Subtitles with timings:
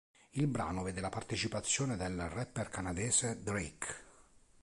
[0.31, 3.95] Il brano vede la partecipazione del rapper canadese Drake.